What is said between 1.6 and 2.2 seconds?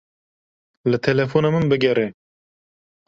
bigere.